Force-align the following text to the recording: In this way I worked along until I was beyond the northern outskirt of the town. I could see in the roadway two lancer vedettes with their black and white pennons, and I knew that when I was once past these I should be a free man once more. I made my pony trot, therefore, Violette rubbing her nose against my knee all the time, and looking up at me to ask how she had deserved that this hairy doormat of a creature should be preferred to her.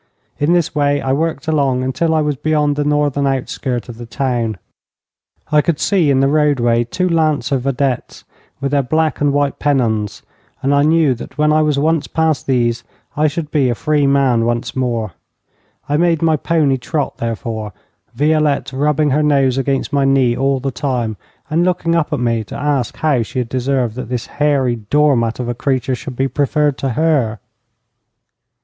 In 0.39 0.53
this 0.53 0.73
way 0.73 0.99
I 0.99 1.13
worked 1.13 1.47
along 1.47 1.83
until 1.83 2.15
I 2.15 2.21
was 2.21 2.35
beyond 2.35 2.75
the 2.75 2.83
northern 2.83 3.27
outskirt 3.27 3.87
of 3.87 3.99
the 3.99 4.07
town. 4.07 4.57
I 5.51 5.61
could 5.61 5.79
see 5.79 6.09
in 6.09 6.21
the 6.21 6.27
roadway 6.27 6.85
two 6.85 7.07
lancer 7.07 7.59
vedettes 7.59 8.23
with 8.59 8.71
their 8.71 8.81
black 8.81 9.21
and 9.21 9.31
white 9.31 9.59
pennons, 9.59 10.23
and 10.63 10.73
I 10.73 10.81
knew 10.81 11.13
that 11.13 11.37
when 11.37 11.53
I 11.53 11.61
was 11.61 11.77
once 11.77 12.07
past 12.07 12.47
these 12.47 12.83
I 13.15 13.27
should 13.27 13.51
be 13.51 13.69
a 13.69 13.75
free 13.75 14.07
man 14.07 14.43
once 14.43 14.75
more. 14.75 15.11
I 15.87 15.97
made 15.97 16.23
my 16.23 16.35
pony 16.35 16.79
trot, 16.79 17.17
therefore, 17.17 17.71
Violette 18.15 18.73
rubbing 18.73 19.11
her 19.11 19.21
nose 19.21 19.59
against 19.59 19.93
my 19.93 20.03
knee 20.03 20.35
all 20.35 20.59
the 20.59 20.71
time, 20.71 21.15
and 21.47 21.63
looking 21.63 21.93
up 21.93 22.11
at 22.11 22.19
me 22.19 22.43
to 22.45 22.55
ask 22.55 22.97
how 22.97 23.21
she 23.21 23.37
had 23.37 23.49
deserved 23.49 23.93
that 23.97 24.09
this 24.09 24.25
hairy 24.25 24.77
doormat 24.77 25.39
of 25.39 25.47
a 25.47 25.53
creature 25.53 25.93
should 25.93 26.15
be 26.15 26.27
preferred 26.27 26.75
to 26.79 26.89
her. 26.93 27.37